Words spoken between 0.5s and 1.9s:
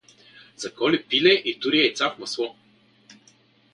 Заколи пиле и тури